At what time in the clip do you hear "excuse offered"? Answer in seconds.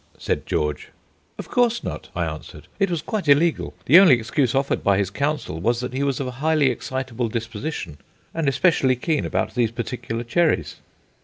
4.15-4.83